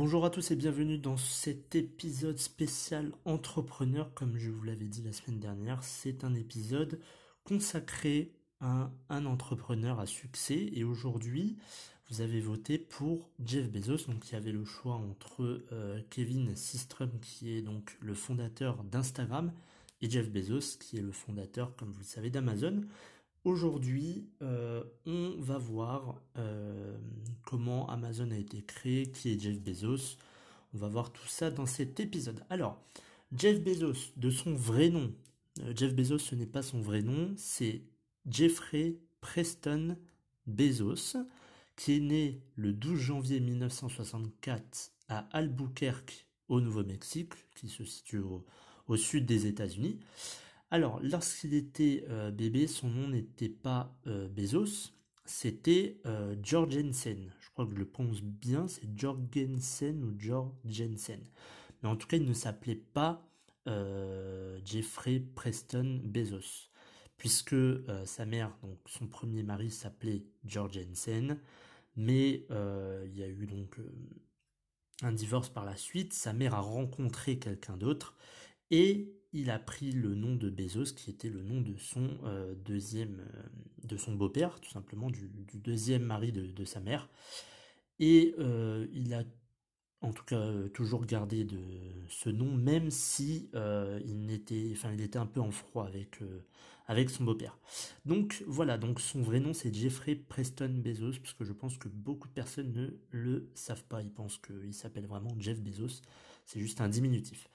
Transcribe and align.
Bonjour 0.00 0.24
à 0.24 0.30
tous 0.30 0.50
et 0.50 0.56
bienvenue 0.56 0.96
dans 0.96 1.18
cet 1.18 1.74
épisode 1.74 2.38
spécial 2.38 3.12
entrepreneur. 3.26 4.14
Comme 4.14 4.38
je 4.38 4.48
vous 4.48 4.62
l'avais 4.62 4.86
dit 4.86 5.02
la 5.02 5.12
semaine 5.12 5.40
dernière, 5.40 5.84
c'est 5.84 6.24
un 6.24 6.34
épisode 6.34 6.98
consacré 7.44 8.32
à 8.62 8.90
un 9.10 9.26
entrepreneur 9.26 10.00
à 10.00 10.06
succès. 10.06 10.70
Et 10.72 10.84
aujourd'hui, 10.84 11.58
vous 12.08 12.22
avez 12.22 12.40
voté 12.40 12.78
pour 12.78 13.28
Jeff 13.44 13.70
Bezos. 13.70 14.06
Donc 14.10 14.26
il 14.26 14.32
y 14.32 14.36
avait 14.36 14.52
le 14.52 14.64
choix 14.64 14.94
entre 14.94 15.62
euh, 15.70 16.00
Kevin 16.08 16.56
Systrom, 16.56 17.10
qui 17.20 17.52
est 17.52 17.60
donc 17.60 17.98
le 18.00 18.14
fondateur 18.14 18.82
d'Instagram, 18.84 19.52
et 20.00 20.08
Jeff 20.08 20.30
Bezos, 20.30 20.78
qui 20.80 20.96
est 20.96 21.02
le 21.02 21.12
fondateur, 21.12 21.76
comme 21.76 21.92
vous 21.92 21.98
le 21.98 22.04
savez, 22.06 22.30
d'Amazon. 22.30 22.84
Aujourd'hui, 23.44 24.28
euh, 24.42 24.84
on 25.06 25.34
va 25.38 25.56
voir 25.56 26.20
euh, 26.36 26.98
comment 27.46 27.88
Amazon 27.88 28.30
a 28.32 28.36
été 28.36 28.60
créé, 28.62 29.10
qui 29.10 29.32
est 29.32 29.40
Jeff 29.40 29.58
Bezos. 29.58 30.18
On 30.74 30.78
va 30.78 30.88
voir 30.88 31.10
tout 31.10 31.26
ça 31.26 31.50
dans 31.50 31.64
cet 31.64 32.00
épisode. 32.00 32.44
Alors, 32.50 32.82
Jeff 33.34 33.62
Bezos, 33.62 34.12
de 34.16 34.30
son 34.30 34.54
vrai 34.54 34.90
nom, 34.90 35.14
euh, 35.60 35.72
Jeff 35.74 35.94
Bezos, 35.94 36.18
ce 36.18 36.34
n'est 36.34 36.44
pas 36.44 36.60
son 36.60 36.82
vrai 36.82 37.00
nom, 37.00 37.32
c'est 37.38 37.80
Jeffrey 38.28 38.96
Preston 39.22 39.96
Bezos, 40.46 41.16
qui 41.76 41.96
est 41.96 42.00
né 42.00 42.42
le 42.56 42.74
12 42.74 42.98
janvier 42.98 43.40
1964 43.40 44.92
à 45.08 45.20
Albuquerque, 45.32 46.26
au 46.48 46.60
Nouveau-Mexique, 46.60 47.32
qui 47.54 47.70
se 47.70 47.84
situe 47.84 48.20
au 48.86 48.96
sud 48.96 49.24
des 49.24 49.46
États-Unis. 49.46 49.98
Alors, 50.72 51.00
lorsqu'il 51.02 51.54
était 51.54 52.04
euh, 52.10 52.30
bébé, 52.30 52.68
son 52.68 52.88
nom 52.88 53.08
n'était 53.08 53.48
pas 53.48 53.92
euh, 54.06 54.28
Bezos, 54.28 54.92
c'était 55.24 56.00
euh, 56.06 56.36
Jorgensen. 56.42 57.32
Je 57.40 57.50
crois 57.50 57.66
que 57.66 57.72
je 57.72 57.78
le 57.78 57.88
prononce 57.88 58.22
bien, 58.22 58.68
c'est 58.68 58.88
Jorgensen 58.96 60.04
ou 60.04 60.14
Jorgensen. 60.16 61.20
Mais 61.82 61.88
en 61.88 61.96
tout 61.96 62.06
cas, 62.06 62.18
il 62.18 62.24
ne 62.24 62.34
s'appelait 62.34 62.76
pas 62.76 63.26
Jeffrey 64.64 65.20
Preston 65.20 66.00
Bezos, 66.02 66.70
puisque 67.16 67.54
sa 68.04 68.26
mère, 68.26 68.50
donc 68.64 68.78
son 68.86 69.06
premier 69.06 69.44
mari, 69.44 69.70
s'appelait 69.70 70.24
Jorgensen, 70.44 71.38
mais 71.94 72.46
il 72.50 73.16
y 73.16 73.22
a 73.22 73.28
eu 73.28 73.46
donc 73.46 73.76
un 75.02 75.12
divorce 75.12 75.50
par 75.50 75.64
la 75.64 75.76
suite. 75.76 76.14
Sa 76.14 76.32
mère 76.32 76.54
a 76.54 76.60
rencontré 76.60 77.38
quelqu'un 77.38 77.76
d'autre 77.76 78.16
et 78.72 79.14
il 79.32 79.50
a 79.50 79.58
pris 79.58 79.92
le 79.92 80.14
nom 80.14 80.34
de 80.34 80.50
Bezos, 80.50 80.92
qui 80.96 81.10
était 81.10 81.28
le 81.28 81.42
nom 81.42 81.60
de 81.60 81.76
son 81.76 82.18
euh, 82.24 82.54
deuxième, 82.54 83.20
euh, 83.20 83.42
de 83.86 83.96
son 83.96 84.14
beau-père, 84.14 84.60
tout 84.60 84.70
simplement 84.70 85.10
du, 85.10 85.30
deuxième 85.54 86.02
mari 86.02 86.32
de, 86.32 86.64
sa 86.64 86.80
mère. 86.80 87.08
Et 87.98 88.34
euh, 88.38 88.86
il 88.92 89.14
a 89.14 89.22
en 90.00 90.12
tout 90.12 90.24
cas 90.24 90.50
toujours 90.72 91.04
gardé 91.04 91.46
ce 92.08 92.30
nom, 92.30 92.50
même 92.56 92.90
si 92.90 93.50
il, 93.52 94.30
était, 94.32 95.18
un 95.18 95.26
peu 95.26 95.40
en 95.40 95.50
froid 95.50 95.86
avec, 95.86 96.20
avec 96.86 97.10
son 97.10 97.24
beau-père. 97.24 97.58
Donc 98.06 98.42
voilà, 98.46 98.78
donc 98.78 98.98
son 98.98 99.20
vrai 99.20 99.40
nom 99.40 99.52
c'est 99.52 99.74
Jeffrey 99.74 100.14
Preston 100.14 100.80
Bezos, 100.82 101.18
parce 101.20 101.34
que 101.34 101.44
je 101.44 101.52
pense 101.52 101.76
que 101.76 101.88
beaucoup 101.88 102.28
de 102.28 102.32
personnes 102.32 102.72
ne 102.72 102.88
le 103.10 103.50
savent 103.54 103.84
pas. 103.84 104.00
Ils 104.00 104.10
pensent 104.10 104.38
qu'il 104.38 104.72
s'appelle 104.72 105.06
vraiment 105.06 105.34
Jeff 105.38 105.60
Bezos. 105.60 106.00
C'est 106.46 106.60
juste 106.60 106.80
un 106.80 106.88
diminutif. 106.88 107.50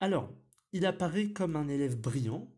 Alors, 0.00 0.32
il 0.72 0.86
apparaît 0.86 1.28
comme 1.28 1.56
un 1.56 1.68
élève 1.68 1.98
brillant. 1.98 2.48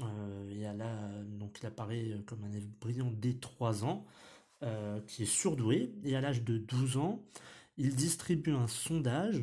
Euh, 0.00 1.24
donc 1.24 1.58
il 1.60 1.66
apparaît 1.66 2.16
comme 2.26 2.44
un 2.44 2.50
élève 2.50 2.68
brillant 2.80 3.12
dès 3.12 3.34
3 3.34 3.84
ans, 3.84 4.04
euh, 4.62 5.00
qui 5.06 5.22
est 5.22 5.26
surdoué. 5.26 5.94
Et 6.04 6.16
à 6.16 6.20
l'âge 6.20 6.42
de 6.42 6.58
12 6.58 6.96
ans, 6.96 7.24
il 7.76 7.94
distribue 7.94 8.52
un 8.52 8.66
sondage. 8.66 9.42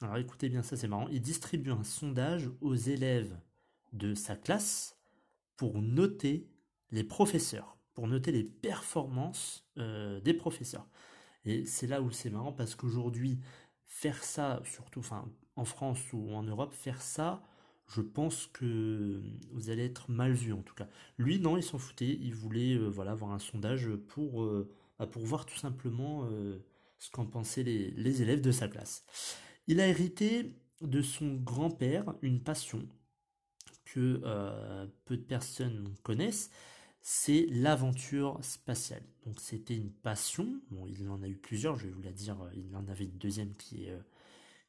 Alors 0.00 0.16
écoutez 0.16 0.48
bien 0.48 0.62
ça, 0.62 0.76
c'est 0.76 0.88
marrant. 0.88 1.08
Il 1.08 1.20
distribue 1.20 1.70
un 1.70 1.84
sondage 1.84 2.50
aux 2.60 2.74
élèves 2.74 3.36
de 3.92 4.14
sa 4.14 4.36
classe 4.36 4.98
pour 5.56 5.80
noter 5.80 6.48
les 6.90 7.04
professeurs, 7.04 7.76
pour 7.94 8.06
noter 8.06 8.32
les 8.32 8.44
performances 8.44 9.66
euh, 9.78 10.20
des 10.20 10.34
professeurs. 10.34 10.86
Et 11.44 11.64
c'est 11.64 11.86
là 11.86 12.02
où 12.02 12.10
c'est 12.10 12.30
marrant 12.30 12.52
parce 12.52 12.74
qu'aujourd'hui, 12.74 13.40
faire 13.86 14.22
ça, 14.24 14.60
surtout 14.64 15.00
enfin, 15.00 15.30
en 15.54 15.64
France 15.64 16.00
ou 16.12 16.34
en 16.34 16.42
Europe, 16.42 16.74
faire 16.74 17.00
ça, 17.00 17.42
je 17.88 18.00
pense 18.00 18.48
que 18.48 19.22
vous 19.52 19.70
allez 19.70 19.84
être 19.84 20.10
mal 20.10 20.32
vu 20.32 20.52
en 20.52 20.62
tout 20.62 20.74
cas. 20.74 20.88
Lui, 21.18 21.38
non, 21.38 21.56
il 21.56 21.62
s'en 21.62 21.78
foutait. 21.78 22.18
Il 22.20 22.34
voulait 22.34 22.74
euh, 22.74 22.88
voilà, 22.88 23.12
avoir 23.12 23.32
un 23.32 23.38
sondage 23.38 23.88
pour, 24.08 24.42
euh, 24.42 24.68
bah, 24.98 25.06
pour 25.06 25.24
voir 25.24 25.46
tout 25.46 25.56
simplement 25.56 26.24
euh, 26.24 26.58
ce 26.98 27.10
qu'en 27.10 27.26
pensaient 27.26 27.62
les, 27.62 28.22
élèves 28.22 28.40
de 28.40 28.50
sa 28.50 28.68
classe. 28.68 29.04
Il 29.68 29.80
a 29.80 29.86
hérité 29.86 30.56
de 30.80 31.00
son 31.02 31.34
grand-père 31.34 32.14
une 32.22 32.42
passion 32.42 32.86
que 33.84 34.20
peu 35.04 35.16
de 35.16 35.22
personnes 35.22 35.94
connaissent, 36.02 36.50
c'est 37.00 37.46
l'aventure 37.50 38.38
spatiale. 38.42 39.02
Donc 39.24 39.40
c'était 39.40 39.76
une 39.76 39.92
passion, 39.92 40.60
bon 40.70 40.86
il 40.86 41.08
en 41.08 41.22
a 41.22 41.28
eu 41.28 41.36
plusieurs, 41.36 41.76
je 41.76 41.86
vais 41.86 41.92
vous 41.92 42.02
la 42.02 42.12
dire, 42.12 42.36
il 42.54 42.76
en 42.76 42.86
avait 42.88 43.04
une 43.04 43.16
deuxième 43.16 43.54
qui 43.54 43.84
est, 43.84 43.96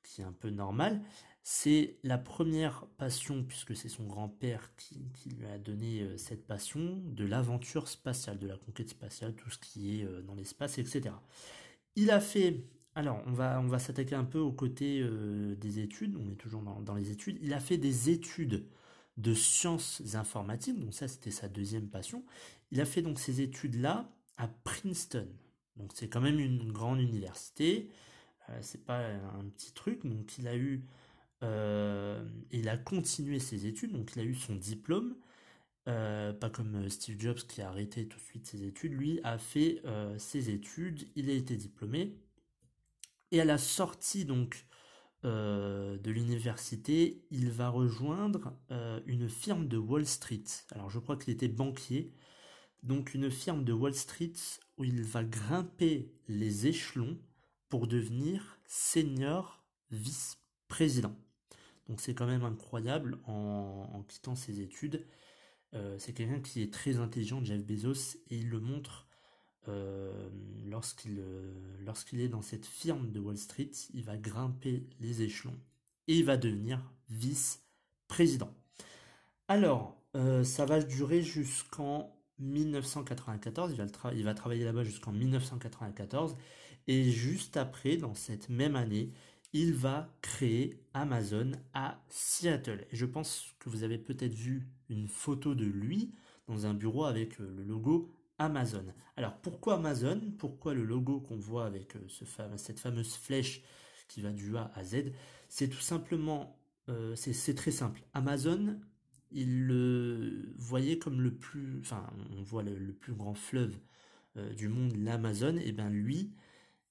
qui 0.08 0.22
est 0.22 0.26
un 0.26 0.32
peu 0.32 0.50
normale, 0.50 1.02
c'est 1.44 1.98
la 2.04 2.18
première 2.18 2.86
passion, 2.98 3.44
puisque 3.44 3.76
c'est 3.76 3.90
son 3.90 4.06
grand-père 4.06 4.70
qui, 4.76 5.30
lui 5.30 5.46
a 5.46 5.58
donné 5.58 6.02
euh, 6.02 6.18
cette 6.18 6.46
passion, 6.46 7.02
de 7.06 7.26
l'aventure 7.26 7.88
spatiale, 7.88 8.38
de 8.38 8.48
la 8.48 8.58
conquête 8.58 8.90
spatiale, 8.90 9.34
tout 9.34 9.50
ce 9.50 9.58
qui 9.58 10.02
est 10.02 10.06
euh, 10.06 10.22
dans 10.22 10.36
l'espace, 10.36 10.78
etc. 10.78 11.16
Il 11.96 12.12
a 12.12 12.20
fait, 12.20 12.66
alors 12.96 13.22
on 13.28 13.32
va, 13.32 13.62
on 13.62 13.68
va 13.68 13.80
s'attaquer 13.80 14.16
un 14.16 14.26
peu 14.26 14.40
aux 14.40 14.52
côtés 14.52 15.00
euh, 15.02 15.56
des 15.56 15.80
études, 15.80 16.18
on 16.18 16.30
est 16.30 16.36
toujours 16.36 16.62
dans, 16.62 16.96
les 16.96 17.12
études, 17.12 17.38
il 17.42 17.54
a 17.54 17.60
fait 17.60 17.78
des 17.78 18.10
études 18.10 18.66
de 19.16 19.34
sciences 19.34 20.02
informatiques, 20.16 20.80
donc 20.80 20.94
ça 20.94 21.08
c'était 21.08 21.32
sa 21.32 21.48
deuxième 21.48 21.88
passion. 21.88 22.26
Il 22.72 22.82
a 22.82 22.86
fait 22.86 23.02
donc 23.02 23.20
ces 23.20 23.40
études-là 23.40 24.10
à 24.36 24.50
Princeton, 24.50 25.28
donc 25.78 25.92
c'est 25.96 26.10
quand 26.10 26.22
même 26.22 26.40
une 26.40 26.72
grande 26.72 27.00
université, 27.00 27.90
c'est 28.62 28.86
pas 28.86 29.00
un 29.00 29.46
petit 29.56 29.74
truc, 29.74 30.06
donc 30.06 30.38
il 30.38 30.48
a 30.48 30.56
eu 30.56 30.84
euh, 31.44 32.24
il 32.52 32.68
a 32.70 32.78
continué 32.78 33.40
ses 33.40 33.68
études, 33.68 33.92
donc 33.92 34.12
il 34.16 34.22
a 34.22 34.24
eu 34.24 34.36
son 34.36 34.56
diplôme. 34.56 35.16
Euh, 35.88 36.34
pas 36.34 36.50
comme 36.50 36.76
euh, 36.76 36.90
Steve 36.90 37.20
Jobs 37.20 37.38
qui 37.38 37.62
a 37.62 37.70
arrêté 37.70 38.08
tout 38.08 38.18
de 38.18 38.24
suite 38.24 38.46
ses 38.46 38.64
études, 38.64 38.94
lui 38.94 39.20
a 39.24 39.38
fait 39.38 39.82
ses 40.18 40.50
études, 40.50 41.08
il 41.16 41.30
a 41.30 41.34
été 41.34 41.56
diplômé, 41.56 42.18
et 43.32 43.42
à 43.42 43.46
la 43.46 43.58
sortie 43.58 44.26
donc 44.26 44.66
de 45.24 46.12
l'université, 46.12 47.26
il 47.32 47.50
va 47.50 47.70
rejoindre 47.70 48.54
une 49.06 49.28
firme 49.28 49.68
de 49.68 49.78
Wall 49.78 50.06
Street. 50.06 50.44
Alors 50.72 50.90
je 50.90 51.00
crois 51.00 51.18
qu'il 51.18 51.34
était 51.34 51.50
banquier, 51.50 52.14
donc 52.84 53.14
une 53.14 53.30
firme 53.30 53.66
de 53.66 53.74
Wall 53.74 53.94
Street 53.94 54.34
où 54.78 54.86
il 54.86 55.04
va 55.04 55.24
grimper 55.24 56.14
les 56.30 56.68
échelons 56.68 57.18
pour 57.70 57.88
devenir 57.88 58.60
senior 58.66 59.64
vice-président. 59.92 61.16
Donc 61.88 62.02
c'est 62.02 62.14
quand 62.14 62.28
même 62.28 62.44
incroyable 62.44 63.18
en, 63.26 64.04
quittant 64.08 64.36
ses 64.36 64.62
études. 64.62 65.06
Euh, 65.74 65.98
c'est 66.00 66.14
quelqu'un 66.14 66.40
qui 66.40 66.62
est 66.62 66.72
très 66.72 66.98
intelligent, 66.98 67.44
Jeff 67.44 67.64
Bezos, 67.64 68.18
et 68.30 68.38
il 68.38 68.50
le 68.50 68.60
montre 68.60 69.08
euh, 69.68 70.30
lorsqu'il 70.66 71.20
euh, 71.20 71.54
lorsqu'il 71.80 72.22
est 72.22 72.30
dans 72.30 72.42
cette 72.42 72.66
firme 72.66 73.12
de 73.12 73.20
Wall 73.20 73.38
Street. 73.38 73.72
Il 73.94 74.04
va 74.04 74.18
grimper 74.18 74.86
les 75.00 75.22
échelons 75.22 75.58
et 76.08 76.18
il 76.18 76.26
va 76.26 76.38
devenir 76.38 76.82
vice-président. 77.10 78.54
Alors, 79.48 79.96
ça 80.44 80.66
va 80.66 80.82
durer 80.82 81.22
jusqu'en 81.22 82.12
1994. 82.40 83.72
Il 83.72 83.78
va, 83.78 84.14
il 84.14 84.24
va 84.24 84.34
travailler 84.34 84.66
là-bas 84.66 84.84
jusqu'en 84.84 85.12
1994. 85.12 86.36
Et 86.88 87.12
juste 87.12 87.58
après, 87.58 87.98
dans 87.98 88.14
cette 88.14 88.50
même 88.50 88.76
année, 88.76 89.12
il 89.54 89.74
va 89.74 90.14
créer 90.22 90.80
Amazon 90.94 91.52
à 91.74 92.04
Seattle. 92.10 92.86
Et 92.92 92.96
je 92.96 93.06
pense 93.06 93.56
que 93.60 93.70
vous 93.70 93.84
avez 93.84 93.98
peut-être 93.98 94.34
vu 94.34 94.68
une 94.90 95.08
photo 95.08 95.56
de 95.56 95.66
lui 95.66 96.14
dans 96.48 96.66
un 96.66 96.74
bureau 96.74 97.06
avec 97.06 97.40
le 97.40 97.64
logo 97.64 98.12
Amazon. 98.40 98.86
Alors 99.16 99.36
pourquoi 99.38 99.76
Amazon? 99.76 100.22
Pourquoi 100.38 100.74
le 100.74 100.84
logo 100.84 101.20
qu'on 101.20 101.38
voit 101.38 101.66
avec 101.66 101.94
ce 102.08 102.26
cette 102.58 102.80
fameuse 102.80 103.16
flèche 103.16 103.64
qui 104.08 104.22
va 104.22 104.32
du 104.32 104.56
A 104.56 104.72
à 104.76 104.84
Z? 104.84 105.12
C'est 105.50 105.70
tout 105.70 105.80
simplement, 105.82 106.58
c'est 107.16 107.56
très 107.56 107.72
simple. 107.72 108.04
Amazon, 108.14 108.80
il 109.32 109.66
le 109.66 110.54
voyait 110.58 111.00
comme 111.00 111.22
le 111.22 111.34
plus, 111.34 111.80
enfin 111.82 112.06
on 112.38 112.44
voit 112.44 112.64
le, 112.64 112.94
plus 112.94 113.14
grand 113.14 113.34
fleuve 113.34 113.76
du 114.56 114.68
monde, 114.68 114.96
l'Amazon, 114.98 115.58
et 115.58 115.72
bien 115.72 115.90
lui, 115.90 116.32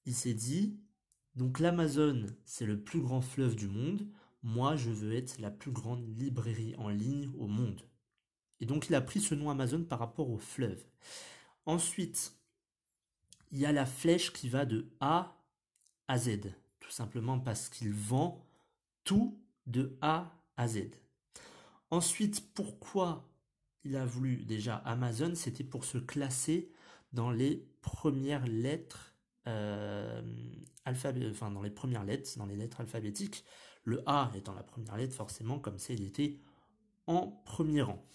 il 0.07 0.15
s'est 0.15 0.33
dit, 0.33 0.79
donc 1.35 1.59
l'Amazon, 1.59 2.25
c'est 2.45 2.65
le 2.65 2.81
plus 2.81 3.01
grand 3.01 3.21
fleuve 3.21 3.55
du 3.55 3.67
monde. 3.67 4.07
Moi, 4.41 4.77
je 4.77 4.89
veux 4.89 5.13
être 5.13 5.37
la 5.39 5.51
plus 5.51 5.71
grande 5.71 6.17
librairie 6.17 6.75
en 6.77 6.87
ligne 6.87 7.29
au 7.37 7.47
monde. 7.47 7.81
Et 8.61 8.65
donc, 8.65 8.87
il 8.87 8.95
a 8.95 9.01
pris 9.01 9.19
ce 9.19 9.35
nom 9.35 9.49
Amazon 9.49 9.83
par 9.83 9.99
rapport 9.99 10.29
au 10.29 10.37
fleuve. 10.37 10.81
Ensuite, 11.65 12.33
il 13.51 13.59
y 13.59 13.65
a 13.65 13.73
la 13.73 13.85
flèche 13.85 14.31
qui 14.31 14.47
va 14.47 14.65
de 14.65 14.87
A 15.01 15.37
à 16.07 16.17
Z. 16.17 16.39
Tout 16.79 16.91
simplement 16.91 17.37
parce 17.37 17.67
qu'il 17.67 17.91
vend 17.91 18.47
tout 19.03 19.37
de 19.65 19.97
A 19.99 20.31
à 20.55 20.69
Z. 20.69 20.89
Ensuite, 21.91 22.53
pourquoi 22.53 23.29
il 23.83 23.97
a 23.97 24.05
voulu 24.05 24.37
déjà 24.43 24.77
Amazon? 24.77 25.35
C'était 25.35 25.65
pour 25.65 25.83
se 25.83 25.97
classer 25.97 26.71
dans 27.11 27.31
les 27.31 27.67
premières 27.81 28.47
lettres 28.47 29.06
euh, 29.47 30.21
enfin, 30.85 31.51
dans 31.51 31.61
les 31.61 31.69
premières 31.69 32.03
lettres, 32.03 32.37
dans 32.37 32.45
les 32.45 32.55
lettres 32.55 32.81
alphabétiques, 32.81 33.43
le 33.83 34.03
A 34.05 34.31
étant 34.35 34.53
la 34.53 34.63
première 34.63 34.97
lettre, 34.97 35.15
forcément, 35.15 35.59
comme 35.59 35.79
ça, 35.79 35.93
il 35.93 36.03
était 36.03 36.37
en 37.07 37.27
premier 37.45 37.81
rang. 37.81 38.05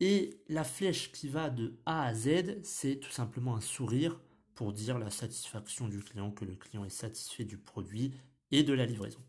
Et 0.00 0.40
la 0.48 0.64
flèche 0.64 1.12
qui 1.12 1.28
va 1.28 1.50
de 1.50 1.78
A 1.86 2.04
à 2.04 2.14
Z, 2.14 2.62
c'est 2.62 2.96
tout 2.96 3.12
simplement 3.12 3.56
un 3.56 3.60
sourire 3.60 4.20
pour 4.54 4.72
dire 4.72 4.98
la 4.98 5.10
satisfaction 5.10 5.88
du 5.88 6.00
client, 6.00 6.30
que 6.30 6.44
le 6.44 6.54
client 6.54 6.84
est 6.84 6.90
satisfait 6.90 7.44
du 7.44 7.56
produit 7.56 8.12
et 8.50 8.62
de 8.62 8.72
la 8.72 8.86
livraison. 8.86 9.20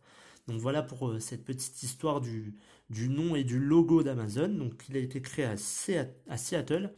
Donc 0.48 0.60
voilà 0.60 0.84
pour 0.84 1.10
euh, 1.10 1.20
cette 1.20 1.44
petite 1.44 1.82
histoire 1.82 2.22
du, 2.22 2.56
du 2.90 3.10
nom 3.10 3.36
et 3.36 3.44
du 3.44 3.60
logo 3.60 4.04
d'Amazon. 4.04 4.50
Donc 4.50 4.86
il 4.90 4.98
a 4.98 5.00
été 5.00 5.22
créé 5.22 5.46
à, 5.46 5.58
Seattle. 5.58 6.94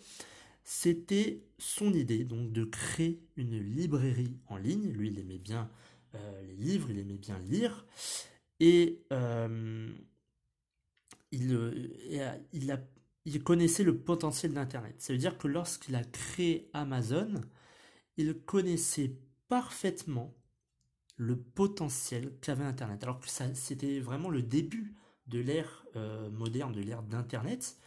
C'était 0.69 1.45
son 1.57 1.93
idée, 1.93 2.25
donc 2.25 2.51
de 2.51 2.65
créer 2.65 3.21
une 3.37 3.57
librairie 3.57 4.35
en 4.47 4.57
ligne. 4.57 4.91
Lui, 4.91 5.07
il 5.07 5.17
aimait 5.17 5.37
bien 5.37 5.71
euh, 6.13 6.41
les 6.41 6.55
livres, 6.55 6.91
il 6.91 6.99
aimait 6.99 7.17
bien 7.17 7.39
lire. 7.39 7.85
Et 8.59 9.01
euh, 9.13 9.89
il, 11.31 11.79
il, 13.23 13.43
connaissait 13.43 13.85
le 13.85 13.97
potentiel 13.97 14.51
d'Internet. 14.51 14.95
Ça 14.97 15.13
veut 15.13 15.19
dire 15.19 15.37
que 15.37 15.47
lorsqu'il 15.47 15.95
a 15.95 16.03
créé 16.03 16.69
Amazon, 16.73 17.35
il 18.17 18.37
connaissait 18.37 19.15
parfaitement 19.47 20.35
le 21.15 21.37
potentiel 21.37 22.33
qu'avait 22.41 22.65
Internet. 22.65 23.03
Alors 23.03 23.21
que 23.21 23.29
c'était 23.29 24.01
vraiment 24.01 24.29
le 24.29 24.41
début 24.41 24.95
de 25.27 25.39
l'ère 25.39 25.85
euh, 25.95 26.29
moderne, 26.29 26.73
de 26.73 26.81
l'ère 26.81 27.03
d'Internet. 27.03 27.77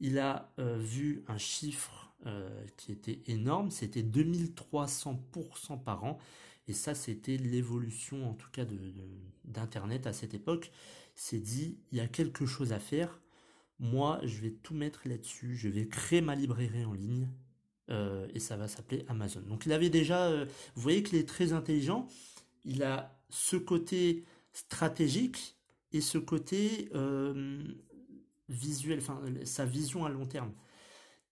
Il 0.00 0.18
a 0.18 0.52
vu 0.58 1.24
un 1.28 1.38
chiffre 1.38 2.05
euh, 2.24 2.64
qui 2.76 2.92
était 2.92 3.20
énorme, 3.26 3.70
c'était 3.70 4.02
2300% 4.02 5.82
par 5.84 6.04
an. 6.04 6.18
Et 6.66 6.72
ça, 6.72 6.94
c'était 6.94 7.36
l'évolution, 7.36 8.28
en 8.28 8.34
tout 8.34 8.50
cas, 8.50 8.64
d'Internet 9.44 10.06
à 10.06 10.12
cette 10.12 10.34
époque. 10.34 10.72
C'est 11.14 11.38
dit, 11.38 11.78
il 11.92 11.98
y 11.98 12.00
a 12.00 12.08
quelque 12.08 12.46
chose 12.46 12.72
à 12.72 12.80
faire. 12.80 13.20
Moi, 13.78 14.18
je 14.24 14.40
vais 14.40 14.50
tout 14.50 14.74
mettre 14.74 15.06
là-dessus. 15.06 15.56
Je 15.56 15.68
vais 15.68 15.86
créer 15.86 16.20
ma 16.20 16.34
librairie 16.34 16.84
en 16.84 16.94
ligne. 16.94 17.28
Euh, 17.90 18.26
et 18.34 18.40
ça 18.40 18.56
va 18.56 18.66
s'appeler 18.66 19.04
Amazon. 19.06 19.42
Donc 19.42 19.64
il 19.64 19.72
avait 19.72 19.90
déjà, 19.90 20.24
euh, 20.24 20.46
vous 20.74 20.82
voyez 20.82 21.04
qu'il 21.04 21.18
est 21.18 21.28
très 21.28 21.52
intelligent. 21.52 22.08
Il 22.64 22.82
a 22.82 23.16
ce 23.28 23.56
côté 23.56 24.24
stratégique 24.52 25.56
et 25.92 26.00
ce 26.00 26.18
côté 26.18 26.90
visuel, 28.48 28.98
enfin 28.98 29.22
sa 29.44 29.64
vision 29.64 30.04
à 30.04 30.08
long 30.08 30.26
terme. 30.26 30.52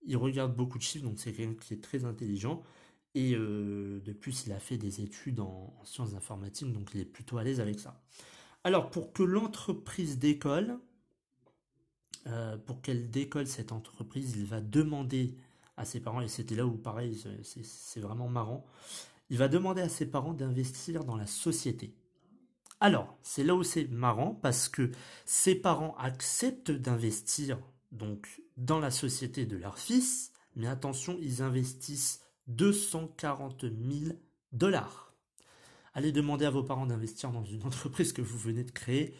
Il 0.06 0.17
regarde 0.17 0.55
beaucoup 0.55 0.79
de 0.79 0.83
chiffres, 0.83 1.05
donc 1.05 1.19
c'est 1.19 1.33
quelqu'un 1.33 1.55
qui 1.55 1.75
est 1.75 1.83
très 1.83 2.05
intelligent. 2.05 2.62
Et 3.15 3.35
euh, 3.35 4.01
de 4.01 4.12
plus, 4.12 4.47
il 4.47 4.53
a 4.53 4.59
fait 4.59 4.77
des 4.77 5.01
études 5.01 5.41
en, 5.41 5.73
sciences 5.85 6.15
informatiques, 6.15 6.73
donc 6.73 6.91
il 6.95 7.01
est 7.01 7.05
plutôt 7.05 7.39
à 7.39 7.45
l'aise 7.45 7.61
avec 7.61 7.79
ça. 7.79 8.01
Alors, 8.65 8.91
pour 8.91 9.12
que 9.12 9.23
l'entreprise 9.23 10.19
décolle, 10.19 10.79
euh, 12.27 12.56
pour 12.56 12.81
qu'elle 12.81 13.11
décolle 13.11 13.47
cette 13.47 13.73
entreprise, 13.73 14.35
il 14.37 14.47
va 14.47 14.61
demander 14.61 15.37
à 15.77 15.85
ses 15.85 16.01
parents, 16.01 16.21
et 16.21 16.29
c'était 16.29 16.55
là 16.55 16.67
où 16.67 16.77
pareil, 16.77 17.23
c'est 17.43 18.01
vraiment 18.01 18.29
marrant, 18.29 18.65
il 19.31 19.39
va 19.39 19.49
demander 19.49 19.83
à 19.83 19.89
ses 19.89 20.06
parents 20.06 20.35
d'investir 20.35 21.05
dans 21.05 21.17
la 21.17 21.27
société. 21.27 21.95
Alors, 22.81 23.17
c'est 23.23 23.45
là 23.45 23.55
où 23.55 23.62
c'est 23.62 23.89
marrant 23.89 24.35
parce 24.35 24.69
que 24.69 24.91
ses 25.25 25.55
parents 25.55 25.95
acceptent 25.97 26.71
d'investir 26.71 27.59
donc 27.93 28.43
dans 28.56 28.79
la 28.79 28.91
société 28.91 29.47
de 29.47 29.56
leur 29.56 29.79
fils, 29.79 30.33
mais 30.56 30.67
attention, 30.67 31.19
ils 31.21 31.43
investissent 31.43 32.21
240 32.49 33.62
000 33.62 34.17
dollars. 34.53 35.15
Allez 35.95 36.12
demander 36.12 36.45
à 36.45 36.51
vos 36.51 36.62
parents 36.62 36.87
d'investir 36.87 37.31
dans 37.31 37.45
une 37.45 37.62
entreprise 37.65 38.12
que 38.12 38.23
vous 38.23 38.39
venez 38.39 38.65
de 38.65 38.71
créer. 38.71 39.15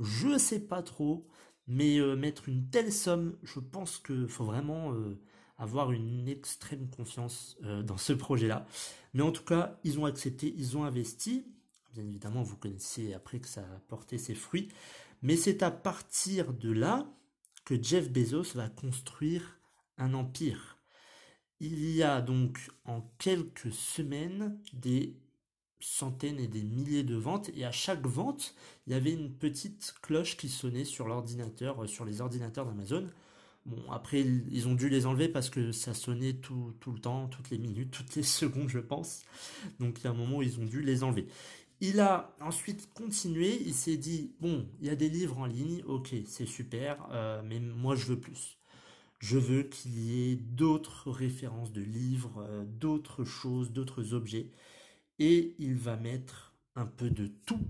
Je 0.00 0.28
ne 0.28 0.38
sais 0.38 0.60
pas 0.60 0.82
trop, 0.82 1.26
mais 1.66 1.98
euh, 1.98 2.16
mettre 2.16 2.48
une 2.48 2.68
telle 2.68 2.92
somme, 2.92 3.36
je 3.42 3.60
pense 3.60 3.98
qu'il 3.98 4.28
faut 4.28 4.44
vraiment 4.44 4.92
euh, 4.92 5.18
avoir 5.58 5.92
une 5.92 6.28
extrême 6.28 6.88
confiance 6.88 7.56
euh, 7.64 7.82
dans 7.82 7.96
ce 7.96 8.12
projet-là. 8.12 8.66
Mais 9.14 9.22
en 9.22 9.32
tout 9.32 9.44
cas, 9.44 9.78
ils 9.84 9.98
ont 9.98 10.04
accepté, 10.04 10.54
ils 10.56 10.76
ont 10.76 10.84
investi. 10.84 11.46
Bien 11.94 12.04
évidemment, 12.04 12.42
vous 12.42 12.56
connaissez 12.56 13.14
après 13.14 13.40
que 13.40 13.48
ça 13.48 13.62
a 13.62 13.80
porté 13.88 14.18
ses 14.18 14.34
fruits. 14.34 14.68
Mais 15.22 15.36
c'est 15.36 15.62
à 15.62 15.70
partir 15.70 16.52
de 16.52 16.70
là 16.70 17.06
Jeff 17.74 18.10
Bezos 18.10 18.54
va 18.54 18.68
construire 18.68 19.58
un 19.98 20.14
empire. 20.14 20.78
Il 21.60 21.90
y 21.90 22.02
a 22.02 22.20
donc 22.20 22.70
en 22.84 23.02
quelques 23.18 23.72
semaines 23.72 24.58
des 24.72 25.16
centaines 25.80 26.38
et 26.38 26.48
des 26.48 26.62
milliers 26.62 27.02
de 27.02 27.16
ventes 27.16 27.50
et 27.54 27.64
à 27.64 27.72
chaque 27.72 28.06
vente, 28.06 28.54
il 28.86 28.92
y 28.92 28.96
avait 28.96 29.12
une 29.12 29.32
petite 29.32 29.94
cloche 30.02 30.36
qui 30.36 30.48
sonnait 30.48 30.84
sur 30.84 31.06
l'ordinateur, 31.06 31.82
euh, 31.84 31.86
sur 31.86 32.04
les 32.04 32.20
ordinateurs 32.20 32.66
d'Amazon. 32.66 33.06
Bon, 33.66 33.90
après, 33.90 34.20
ils 34.20 34.68
ont 34.68 34.74
dû 34.74 34.88
les 34.88 35.06
enlever 35.06 35.28
parce 35.28 35.50
que 35.50 35.72
ça 35.72 35.92
sonnait 35.92 36.34
tout, 36.34 36.74
tout, 36.78 36.92
le 36.92 37.00
temps, 37.00 37.26
toutes 37.26 37.50
les 37.50 37.58
minutes, 37.58 37.90
toutes 37.92 38.14
les 38.14 38.22
secondes, 38.22 38.68
je 38.68 38.78
pense. 38.78 39.22
Donc, 39.80 39.98
il 40.00 40.04
y 40.04 40.06
a 40.06 40.10
un 40.10 40.14
moment 40.14 40.38
où 40.38 40.42
ils 40.42 40.60
ont 40.60 40.64
dû 40.64 40.82
les 40.82 41.02
enlever. 41.02 41.26
Il 41.80 42.00
a 42.00 42.34
ensuite 42.40 42.92
continué, 42.94 43.60
il 43.64 43.74
s'est 43.74 43.96
dit, 43.98 44.34
bon, 44.40 44.66
il 44.80 44.86
y 44.86 44.90
a 44.90 44.96
des 44.96 45.08
livres 45.10 45.38
en 45.38 45.46
ligne, 45.46 45.82
ok, 45.86 46.14
c'est 46.26 46.46
super, 46.46 47.06
euh, 47.12 47.42
mais 47.44 47.60
moi 47.60 47.94
je 47.96 48.06
veux 48.06 48.20
plus. 48.20 48.58
Je 49.18 49.38
veux 49.38 49.62
qu'il 49.64 49.98
y 49.98 50.32
ait 50.32 50.36
d'autres 50.36 51.10
références 51.10 51.72
de 51.72 51.82
livres, 51.82 52.44
euh, 52.48 52.64
d'autres 52.66 53.24
choses, 53.24 53.72
d'autres 53.72 54.14
objets. 54.14 54.50
Et 55.18 55.54
il 55.58 55.74
va 55.76 55.96
mettre 55.96 56.54
un 56.76 56.86
peu 56.86 57.10
de 57.10 57.26
tout, 57.26 57.60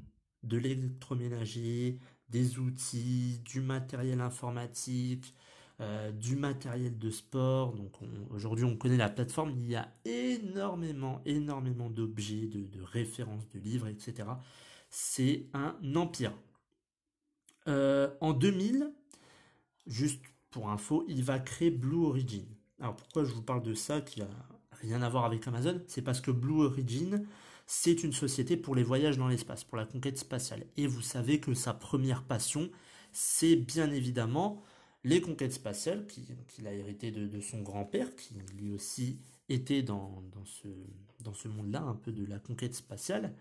de 0.45 0.59
l'électroménager, 0.59 1.99
des 2.29 2.59
outils, 2.59 3.41
du 3.45 3.61
matériel 3.61 4.21
informatique, 4.21 5.35
euh, 5.83 6.11
du 6.11 6.37
matériel 6.37 6.99
de 6.99 7.11
sport. 7.11 7.75
Donc 7.75 7.93
aujourd'hui 8.31 8.65
on 8.65 8.77
connaît 8.77 8.97
la 8.97 9.11
plateforme, 9.11 9.51
il 9.51 9.69
y 9.69 9.77
a 9.77 9.93
énormément, 10.07 11.21
énormément 11.27 11.91
d'objets, 11.91 12.47
de, 12.47 12.81
références, 12.81 13.47
de 13.51 13.59
livres, 13.59 13.87
etc. 13.89 14.27
C'est 14.89 15.47
un 15.53 15.77
empire. 15.95 16.33
Euh, 17.69 18.09
en 18.23 18.33
2000, 18.33 18.91
juste 19.87 20.23
pour 20.51 20.71
info, 20.71 21.05
il 21.09 21.23
va 21.23 21.39
créer 21.39 21.71
Blue 21.71 22.07
Origin. 22.07 22.47
Alors 22.81 22.97
pourquoi 22.97 23.25
je 23.25 23.35
vous 23.35 23.43
parle 23.43 23.63
de 23.63 23.75
ça 23.75 24.01
qui 24.01 24.23
a 24.23 24.29
rien 24.81 25.03
à 25.03 25.11
voir 25.11 25.27
avec 25.27 25.47
Amazon? 25.47 25.83
C'est 25.89 26.01
parce 26.01 26.23
que 26.23 26.31
Blue 26.31 26.65
Origin, 26.65 27.27
c'est 27.67 28.03
une 28.03 28.15
société 28.15 28.57
pour 28.57 28.75
les 28.75 28.83
voyages 28.83 29.19
dans 29.19 29.29
l'espace, 29.29 29.63
pour 29.63 29.77
la 29.77 29.85
conquête 29.85 30.17
spatiale. 30.17 30.65
Et 30.79 30.87
vous 30.87 31.03
savez 31.03 31.39
que 31.39 31.53
sa 31.53 31.75
première 31.75 32.23
passion, 32.23 32.71
c'est 33.13 33.57
bien 33.57 33.91
évidemment 33.91 34.63
les 35.07 35.21
conquêtes 35.21 35.53
spatiales 35.53 36.05
qu'il 36.49 36.67
a 36.67 36.73
hérité 36.73 37.13
de, 37.13 37.41
son 37.41 37.63
grand-père, 37.63 38.17
qui 38.17 38.35
lui 38.59 38.73
aussi 38.73 39.21
était 39.49 39.83
dans, 39.83 40.21
ce, 40.45 41.49
monde-là, 41.49 41.81
un 41.81 41.95
peu 41.95 42.11
de 42.11 42.27
la 42.27 42.41
conquête 42.41 42.75
spatiale. 42.75 43.33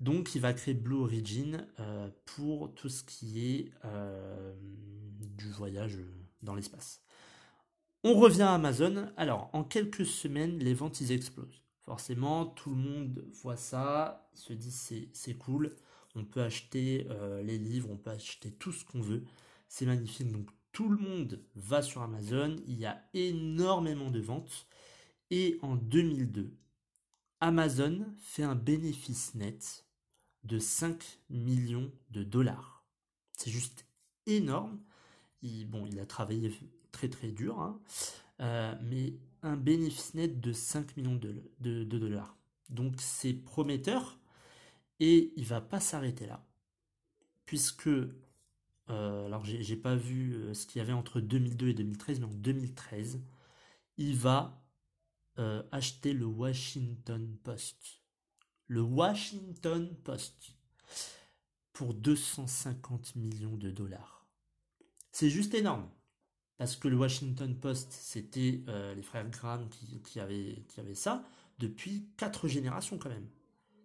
Donc 0.00 0.34
il 0.34 0.40
va 0.40 0.52
créer 0.52 0.74
Blue 0.74 0.96
Origin 0.96 1.68
euh, 1.78 2.08
pour 2.24 2.74
tout 2.74 2.88
ce 2.88 3.04
qui 3.04 3.46
est 3.46 3.70
euh, 3.84 4.52
du 5.38 5.48
voyage 5.52 5.98
dans 6.42 6.56
l'espace. 6.56 7.00
On 8.02 8.14
revient 8.14 8.42
à 8.42 8.54
Amazon. 8.54 9.08
Alors 9.16 9.50
en 9.52 9.62
quelques 9.62 10.04
semaines, 10.04 10.58
les 10.58 10.74
ventes 10.74 11.00
ils 11.00 11.12
explosent. 11.12 11.62
Forcément, 11.82 12.44
tout 12.44 12.70
le 12.70 12.76
monde 12.76 13.24
voit 13.40 13.56
ça, 13.56 14.28
se 14.34 14.52
dit 14.52 14.72
c'est 15.12 15.34
cool, 15.34 15.76
on 16.16 16.24
peut 16.24 16.42
acheter 16.42 17.06
euh, 17.10 17.40
les 17.44 17.58
livres, 17.58 17.88
on 17.92 17.96
peut 17.96 18.10
acheter 18.10 18.50
tout 18.50 18.72
ce 18.72 18.84
qu'on 18.84 19.00
veut, 19.00 19.22
c'est 19.68 19.86
magnifique. 19.86 20.26
Tout 20.74 20.88
le 20.88 20.98
monde 20.98 21.40
va 21.54 21.80
sur 21.80 22.02
Amazon, 22.02 22.56
il 22.66 22.78
y 22.78 22.84
a 22.84 23.00
énormément 23.14 24.10
de 24.10 24.20
ventes. 24.20 24.66
Et 25.30 25.58
en 25.62 25.76
2002, 25.76 26.52
Amazon 27.40 28.04
fait 28.18 28.42
un 28.42 28.56
bénéfice 28.56 29.34
net 29.36 29.86
de 30.42 30.58
5 30.58 31.20
millions 31.30 31.90
de 32.10 32.24
dollars. 32.24 32.84
C'est 33.38 33.50
juste 33.50 33.86
énorme. 34.26 34.80
Il, 35.42 35.64
bon, 35.66 35.86
il 35.86 35.98
a 36.00 36.06
travaillé 36.06 36.52
très 36.90 37.08
très 37.08 37.28
dur, 37.28 37.60
hein. 37.60 37.80
euh, 38.40 38.74
mais 38.82 39.14
un 39.42 39.56
bénéfice 39.56 40.14
net 40.14 40.40
de 40.40 40.52
5 40.52 40.96
millions 40.96 41.20
de, 41.60 41.84
dollars. 41.84 42.36
Donc 42.68 42.94
c'est 42.98 43.32
prometteur 43.32 44.18
et 44.98 45.32
il 45.36 45.44
va 45.44 45.60
pas 45.60 45.80
s'arrêter 45.80 46.26
là. 46.26 46.44
Puisque, 47.46 47.90
euh, 48.90 49.26
alors 49.26 49.44
j'ai 49.44 49.76
pas 49.76 49.96
vu 49.96 50.34
euh, 50.34 50.54
ce 50.54 50.66
qu'il 50.66 50.78
y 50.78 50.82
avait 50.82 50.92
entre 50.92 51.20
2002 51.20 51.68
et 51.68 51.74
2013, 51.74 52.20
mais 52.20 52.26
en 52.26 52.34
2013, 52.34 53.20
il 53.96 54.16
va 54.16 54.62
euh, 55.38 55.62
acheter 55.72 56.12
le 56.12 56.26
Washington 56.26 57.36
Post. 57.42 58.02
Le 58.66 58.82
Washington 58.82 59.94
Post 60.04 60.56
pour 61.72 61.94
250 61.94 63.16
millions 63.16 63.56
de 63.56 63.70
dollars. 63.70 64.26
C'est 65.12 65.30
juste 65.30 65.54
énorme. 65.54 65.88
Parce 66.56 66.76
que 66.76 66.86
le 66.86 66.96
Washington 66.96 67.58
Post, 67.58 67.90
c'était 67.92 68.62
les 68.94 69.02
frères 69.02 69.28
Graham 69.28 69.68
qui, 69.68 70.00
qui, 70.02 70.20
avaient, 70.20 70.64
qui 70.68 70.78
avaient 70.78 70.94
ça 70.94 71.24
depuis 71.58 72.08
quatre 72.16 72.46
générations 72.46 72.96
quand 72.96 73.08
même. 73.08 73.28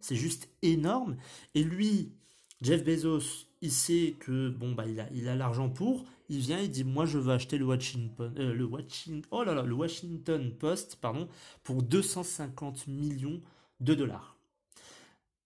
C'est 0.02 0.16
juste 0.16 0.50
énorme. 0.62 1.18
Et 1.56 1.64
lui, 1.64 2.14
Jeff 2.62 2.84
Bezos, 2.84 3.48
il 3.62 3.72
sait 3.72 4.16
que 4.20 4.50
bon 4.50 4.74
bah 4.74 4.86
il 4.86 5.00
a 5.00 5.08
il 5.14 5.24
l'argent 5.24 5.70
pour, 5.70 6.06
il 6.28 6.40
vient 6.40 6.60
et 6.60 6.68
dit 6.68 6.84
moi 6.84 7.06
je 7.06 7.18
veux 7.18 7.34
acheter 7.34 7.58
le 7.58 7.66
Washington 7.66 8.34
euh, 8.38 9.18
oh 9.32 10.56
Post 10.60 10.98
pardon 11.00 11.30
pour 11.64 11.84
250 11.84 12.88
millions 12.88 13.42
de 13.80 13.94
dollars. 13.94 14.36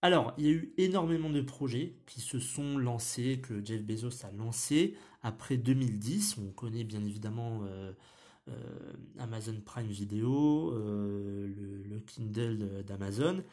Alors, 0.01 0.33
il 0.37 0.45
y 0.45 0.49
a 0.49 0.51
eu 0.51 0.73
énormément 0.77 1.29
de 1.29 1.39
projets 1.39 1.95
qui 2.07 2.19
se 2.19 2.37
sont 2.37 2.77
lancés, 2.77 3.39
que 3.41 3.63
Jeff 3.63 3.81
Bezos 3.83 4.25
a 4.25 4.31
lancé 4.31 4.97
après 5.21 5.55
2010. 5.55 6.39
On 6.39 6.51
connaît 6.51 6.83
bien 6.83 7.01
évidemment 7.05 7.61
euh, 7.63 7.93
euh, 8.49 8.53
Amazon 9.17 9.55
Prime 9.63 9.87
Video, 9.87 10.71
le, 10.75 11.99
Kindle 12.05 12.83
d'Amazon. 12.85 13.43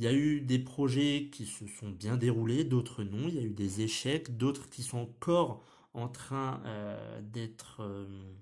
Il 0.00 0.04
y 0.04 0.06
a 0.06 0.14
eu 0.14 0.40
des 0.40 0.58
projets 0.58 1.28
qui 1.30 1.44
se 1.44 1.66
sont 1.66 1.90
bien 1.90 2.16
déroulés, 2.16 2.64
d'autres 2.64 3.04
non. 3.04 3.28
Il 3.28 3.34
y 3.34 3.38
a 3.38 3.42
eu 3.42 3.52
des 3.52 3.82
échecs, 3.82 4.34
d'autres 4.34 4.70
qui 4.70 4.82
sont 4.82 4.96
encore 4.96 5.62
en 5.92 6.08
train 6.08 6.62
euh, 6.64 7.20
d'être 7.20 7.82
euh, 7.82 8.32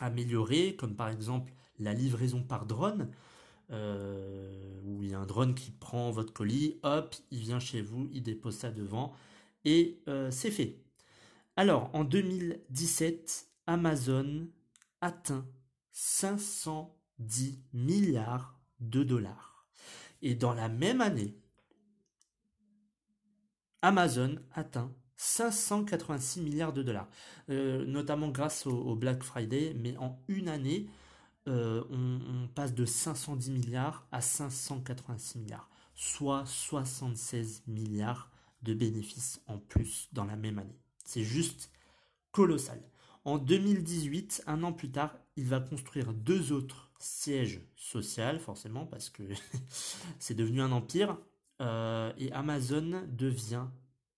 améliorés, 0.00 0.74
comme 0.74 0.96
par 0.96 1.10
exemple 1.10 1.52
la 1.78 1.94
livraison 1.94 2.42
par 2.42 2.66
drone, 2.66 3.08
euh, 3.70 4.80
où 4.82 5.04
il 5.04 5.10
y 5.10 5.14
a 5.14 5.20
un 5.20 5.26
drone 5.26 5.54
qui 5.54 5.70
prend 5.70 6.10
votre 6.10 6.32
colis, 6.32 6.80
hop, 6.82 7.14
il 7.30 7.38
vient 7.38 7.60
chez 7.60 7.80
vous, 7.80 8.08
il 8.12 8.24
dépose 8.24 8.56
ça 8.56 8.72
devant, 8.72 9.14
et 9.64 10.00
c'est 10.30 10.50
fait. 10.50 10.80
Alors, 11.54 11.88
en 11.94 12.02
2017, 12.02 13.46
Amazon 13.68 14.48
atteint 15.00 15.46
510 15.92 17.62
milliards 17.72 18.58
de 18.80 19.04
dollars. 19.04 19.54
Et 20.24 20.34
dans 20.34 20.54
la 20.54 20.70
même 20.70 21.02
année, 21.02 21.36
Amazon 23.82 24.36
atteint 24.54 24.90
586 25.16 26.40
milliards 26.40 26.72
de 26.72 26.82
dollars, 26.82 27.08
euh, 27.50 27.84
notamment 27.84 28.30
grâce 28.30 28.66
au, 28.66 28.96
Black 28.96 29.22
Friday, 29.22 29.76
mais 29.78 29.98
en 29.98 30.18
une 30.28 30.48
année, 30.48 30.88
euh, 31.46 31.84
on, 31.90 32.48
passe 32.54 32.72
de 32.72 32.86
510 32.86 33.50
milliards 33.50 34.08
à 34.12 34.22
586 34.22 35.40
milliards, 35.40 35.68
soit 35.94 36.46
76 36.46 37.64
milliards 37.66 38.30
de 38.62 38.72
bénéfices 38.72 39.42
en 39.46 39.58
plus 39.58 40.08
dans 40.12 40.24
la 40.24 40.36
même 40.36 40.58
année. 40.58 40.80
C'est 41.04 41.22
juste 41.22 41.70
colossal. 42.32 42.80
En 43.24 43.38
2018, 43.38 44.44
un 44.46 44.62
an 44.62 44.72
plus 44.72 44.90
tard, 44.90 45.16
il 45.36 45.46
va 45.46 45.60
construire 45.60 46.12
deux 46.12 46.52
autres 46.52 46.90
siège 46.98 47.60
social, 47.76 48.38
forcément, 48.38 48.86
parce 48.86 49.10
que 49.10 49.22
c'est 50.18 50.34
devenu 50.34 50.60
un 50.60 50.72
empire. 50.72 51.18
Euh, 51.60 52.12
et 52.18 52.32
Amazon 52.32 53.06
devient 53.08 53.66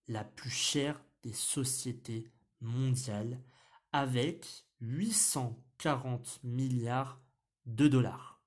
la 0.09 0.25
plus 0.25 0.51
chère 0.51 1.01
des 1.23 1.33
sociétés 1.33 2.31
mondiales 2.61 3.41
avec 3.93 4.65
840 4.81 6.41
milliards 6.45 7.21
de 7.67 7.89
dollars. 7.89 8.41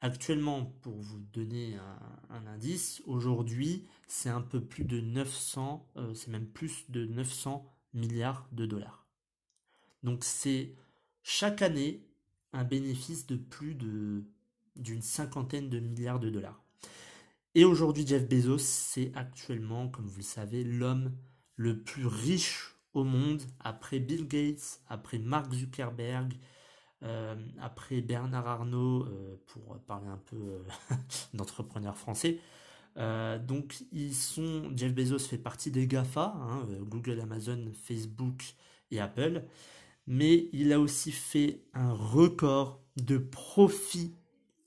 Actuellement, 0.00 0.64
pour 0.82 1.00
vous 1.00 1.20
donner 1.32 1.76
un, 2.30 2.46
indice, 2.46 3.02
aujourd'hui, 3.06 3.86
c'est 4.08 4.30
un 4.30 4.40
peu 4.40 4.60
plus 4.60 4.84
de 4.84 5.00
900, 5.00 5.88
euh, 5.96 6.12
c'est 6.14 6.30
même 6.30 6.48
plus 6.48 6.90
de 6.90 7.06
900 7.06 7.64
milliards 7.94 8.48
de 8.50 8.66
dollars. 8.66 9.01
Donc 10.02 10.24
c'est 10.24 10.74
chaque 11.22 11.62
année, 11.62 12.04
un 12.52 12.64
bénéfice 12.64 13.26
de 13.26 13.36
plus 13.36 13.74
de 13.74 14.24
d'une 14.76 15.02
cinquantaine 15.02 15.68
de 15.68 15.80
milliards 15.80 16.20
de 16.20 16.30
dollars. 16.30 16.62
Et 17.54 17.64
aujourd'hui, 17.64 18.06
Jeff 18.06 18.26
Bezos, 18.26 18.58
c'est 18.58 19.12
actuellement, 19.14 19.88
comme 19.88 20.06
vous 20.06 20.18
le 20.18 20.22
savez, 20.22 20.64
l'homme 20.64 21.12
le 21.56 21.78
plus 21.78 22.06
riche 22.06 22.74
au 22.94 23.04
monde, 23.04 23.42
après 23.60 23.98
Bill 23.98 24.26
Gates, 24.26 24.80
après 24.88 25.18
Mark 25.18 25.52
Zuckerberg, 25.52 26.32
euh, 27.02 27.34
après 27.60 28.00
Bernard 28.00 28.46
Arnault, 28.46 29.04
euh, 29.04 29.36
pour 29.46 29.78
parler 29.80 30.08
un 30.08 30.20
peu 30.26 30.36
euh, 30.36 30.62
d'entrepreneurs 31.34 31.96
français. 31.96 32.38
donc, 32.96 33.84
ils 33.92 34.14
sont. 34.14 34.70
Jeff 34.74 34.94
Bezos 34.94 35.18
fait 35.18 35.38
partie 35.38 35.70
des 35.70 35.86
GAFA, 35.86 36.34
hein, 36.36 36.66
Google, 36.82 37.20
Amazon, 37.20 37.70
Facebook 37.74 38.54
et 38.90 39.00
Apple 39.00 39.44
mais 40.06 40.48
il 40.52 40.72
a 40.72 40.80
aussi 40.80 41.12
fait 41.12 41.62
un 41.74 41.92
record 41.92 42.80
de 42.96 43.18
profit 43.18 44.14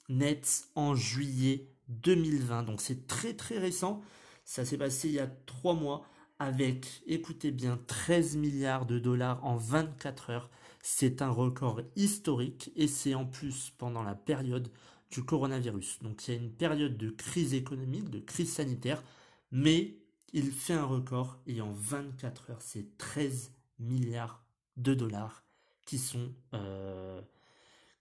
net 0.09 0.67
en 0.75 0.95
juillet 0.95 1.69
2020. 1.89 2.63
Donc 2.63 2.81
c'est 2.81 3.07
très 3.07 3.33
très 3.33 3.57
récent. 3.57 4.01
Ça 4.43 4.65
s'est 4.65 4.77
passé 4.77 5.09
il 5.09 5.15
y 5.15 5.19
a 5.19 5.27
trois 5.27 5.73
mois 5.73 6.05
avec, 6.39 7.01
écoutez 7.07 7.51
bien, 7.51 7.79
13 7.87 8.37
milliards 8.37 8.85
de 8.85 8.99
dollars 8.99 9.43
en 9.45 9.55
24 9.55 10.29
heures. 10.29 10.49
C'est 10.81 11.21
un 11.21 11.29
record 11.29 11.81
historique 11.95 12.71
et 12.75 12.87
c'est 12.87 13.15
en 13.15 13.25
plus 13.25 13.71
pendant 13.77 14.03
la 14.03 14.15
période 14.15 14.69
du 15.09 15.23
coronavirus. 15.23 15.99
Donc 16.01 16.27
il 16.27 16.33
y 16.33 16.37
a 16.37 16.39
une 16.39 16.51
période 16.51 16.97
de 16.97 17.09
crise 17.09 17.53
économique, 17.53 18.09
de 18.09 18.19
crise 18.19 18.53
sanitaire, 18.53 19.03
mais 19.51 19.97
il 20.33 20.51
fait 20.51 20.73
un 20.73 20.85
record 20.85 21.39
et 21.47 21.61
en 21.61 21.71
24 21.71 22.51
heures, 22.51 22.61
c'est 22.61 22.97
13 22.97 23.51
milliards 23.79 24.44
de 24.77 24.93
dollars 24.93 25.45
qui 25.85 25.97
sont, 25.97 26.33
euh, 26.53 27.21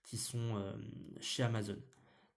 qui 0.03 0.17
sont 0.17 0.55
euh, 0.55 0.73
chez 1.21 1.43
Amazon. 1.43 1.77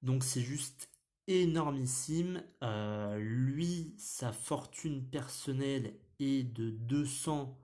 Donc 0.02 0.22
c'est 0.24 0.42
juste 0.42 0.88
énormissime. 1.26 2.42
Euh, 2.62 3.18
lui, 3.18 3.94
sa 3.98 4.32
fortune 4.32 5.04
personnelle 5.04 5.94
est 6.20 6.44
de 6.44 6.70
200, 6.70 7.58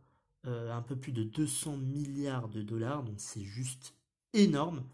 un 0.47 0.83
peu 0.83 0.95
plus 0.97 1.13
de 1.13 1.23
200 1.23 1.79
milliards 1.79 2.49
de 2.49 2.61
dollars. 2.63 3.03
Donc 3.03 3.15
c'est 3.19 3.45
juste 3.45 3.95
énorme. 4.35 4.85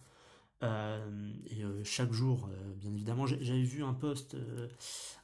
chaque 1.83 2.13
jour, 2.13 2.49
bien 2.77 2.93
évidemment, 2.93 3.27
j'avais 3.27 3.63
vu 3.63 3.83
un 3.83 3.95
post, 3.95 4.37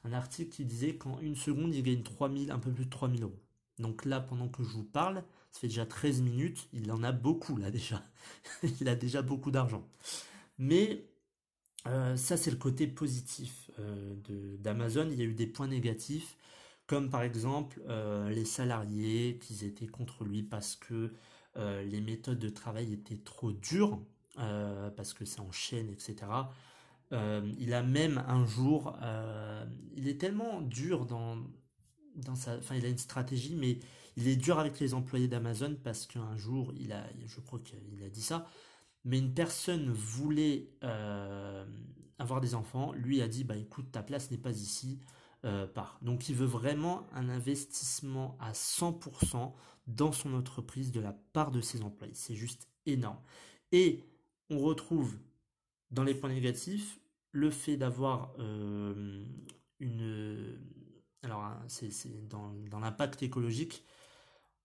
un 0.03 0.13
article 0.13 0.51
qui 0.51 0.65
disait 0.65 0.97
qu'en 0.97 1.21
une 1.21 1.37
seconde, 1.37 1.75
il 1.75 1.83
gagne 1.85 2.03
3000, 2.03 2.51
un 2.51 2.59
peu 2.59 2.73
plus 2.73 2.87
de 2.87 2.91
3000 2.91 3.23
euros. 3.23 3.39
Donc 3.79 4.05
là, 4.05 4.21
pendant 4.21 4.49
que 4.49 4.65
je 4.65 4.71
vous 4.71 4.85
parle, 4.85 5.23
ça 5.57 5.61
fait 5.61 5.69
déjà 5.69 5.87
13 5.87 6.21
minutes, 6.21 6.69
il 6.75 6.93
en 6.93 7.03
a 7.03 7.13
beaucoup 7.13 7.57
là 7.57 7.71
déjà. 7.71 8.03
il 8.81 8.89
a 8.91 8.95
déjà 8.95 9.23
beaucoup 9.23 9.51
d'argent. 9.51 9.89
Mais 10.59 11.07
euh, 11.87 12.15
ça, 12.17 12.37
c'est 12.37 12.51
le 12.51 12.59
côté 12.59 12.87
positif 12.87 13.71
euh, 13.79 14.15
d'Amazon. 14.59 15.09
Il 15.11 15.19
y 15.19 15.23
a 15.23 15.25
eu 15.25 15.33
des 15.33 15.47
points 15.47 15.67
négatifs, 15.67 16.37
comme 16.87 17.09
par 17.09 17.23
exemple 17.23 17.81
euh, 17.89 18.29
les 18.29 18.45
salariés 18.45 19.39
qui 19.39 19.65
étaient 19.65 19.87
contre 19.87 20.25
lui 20.25 20.43
parce 20.43 20.77
que 20.77 21.11
les 21.59 22.03
méthodes 22.03 22.39
de 22.39 22.51
travail 22.51 22.93
étaient 22.93 23.17
trop 23.17 23.51
dures, 23.51 23.99
parce 24.35 25.15
que 25.15 25.25
c'est 25.25 25.41
en 25.41 25.51
chaîne, 25.53 25.89
etc. 25.89 26.17
il 27.11 27.73
a 27.73 27.83
même 27.83 28.23
un 28.29 28.45
jour, 28.45 28.95
il 29.97 30.07
est 30.07 30.21
tellement 30.21 30.61
dur 30.61 31.07
dans, 31.07 31.39
dans 32.17 32.35
sa, 32.35 32.57
enfin, 32.59 32.75
il 32.77 32.85
a 32.85 32.89
une 32.89 32.99
stratégie, 32.99 33.55
mais 33.55 33.79
il 34.17 34.29
est 34.29 34.37
dur 34.37 34.59
avec 34.59 34.81
les 34.81 34.95
employés 34.95 35.29
d'Amazon 35.29 35.77
parce 35.83 36.07
qu'un 36.07 36.37
jour, 36.37 36.73
il 36.77 36.93
a, 36.93 37.05
je 37.27 37.41
crois 37.41 37.61
qu'il 37.61 38.03
a 38.05 38.09
dit 38.09 38.23
ça, 38.23 38.47
mais 39.05 39.19
une 39.19 39.35
personne 39.35 39.91
voulait 39.91 40.71
euh, 40.83 41.65
avoir 42.19 42.41
des 42.41 42.55
enfants, 42.55 42.93
lui 42.93 43.23
a 43.23 43.29
dit, 43.29 43.45
bah 43.45 43.57
écoute, 43.57 43.93
ta 43.93 44.03
place 44.03 44.31
n'est 44.31 44.39
pas 44.39 44.53
ici, 44.53 45.01
part. 45.75 46.01
Donc 46.03 46.29
il 46.29 46.35
veut 46.35 46.47
vraiment 46.47 47.07
un 47.13 47.29
investissement 47.29 48.37
à 48.41 48.51
100% 48.51 49.53
dans 49.87 50.11
son 50.11 50.35
entreprise 50.35 50.91
de 50.91 50.99
la 50.99 51.13
part 51.13 51.53
de 51.53 51.61
ses 51.61 51.83
employés. 51.83 52.15
C'est 52.15 52.35
juste 52.35 52.69
énorme. 52.85 53.21
Et 53.71 54.03
on 54.51 54.59
retrouve 54.59 55.17
dans 55.91 56.05
les 56.05 56.15
points 56.15 56.31
négatifs 56.31 56.99
le 57.33 57.51
fait 57.51 57.77
d'avoir 57.77 58.33
une... 59.81 60.59
Alors 61.27 61.53
c'est 61.67 62.29
dans, 62.29 62.53
dans 62.71 62.79
l'impact 62.79 63.23
écologique, 63.23 63.85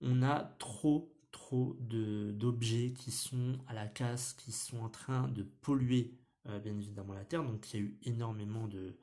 on 0.02 0.22
a 0.22 0.56
trop 0.60 1.12
trop 1.32 1.76
d'objets 1.80 2.94
qui 2.94 3.10
sont 3.10 3.58
à 3.68 3.74
la 3.74 3.88
casse, 3.88 4.34
qui 4.34 4.52
sont 4.52 4.80
en 4.80 4.90
train 4.90 5.28
de 5.30 5.44
polluer 5.44 6.14
euh, 6.48 6.60
bien 6.60 6.76
évidemment 6.78 7.14
la 7.14 7.26
Terre. 7.26 7.44
Donc 7.44 7.74
il 7.74 7.80
y 7.80 7.84
a 7.84 7.86
eu 7.86 7.98
énormément 8.04 8.68
de, 8.68 8.96